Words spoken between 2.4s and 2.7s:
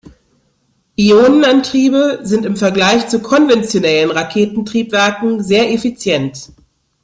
im